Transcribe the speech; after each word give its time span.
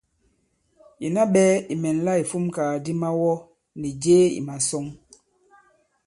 Ìna 1.05 1.21
ɓɛɛ̄ 1.33 1.55
ì 1.71 1.75
mɛ̀nla 1.81 2.11
ìfumkàgàdi 2.21 2.91
mawɔ 3.01 3.31
nì 3.79 3.89
jee 4.01 4.25
ì 4.37 4.41
màsɔ̌ŋ. 4.47 4.85